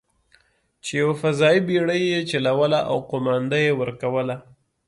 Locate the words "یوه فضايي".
1.01-1.59